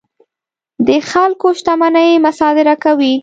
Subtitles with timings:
[0.87, 3.13] د خلکو شتمنۍ مصادره کوي.